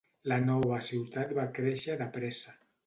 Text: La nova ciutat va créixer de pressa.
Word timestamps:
La 0.31 0.37
nova 0.45 0.79
ciutat 0.89 1.37
va 1.41 1.47
créixer 1.61 2.01
de 2.03 2.11
pressa. 2.19 2.61